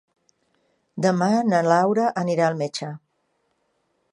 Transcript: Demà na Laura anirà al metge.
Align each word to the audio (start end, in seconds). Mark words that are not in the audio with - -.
Demà 1.05 1.27
na 1.49 1.59
Laura 1.67 2.07
anirà 2.23 2.47
al 2.47 2.59
metge. 2.63 2.91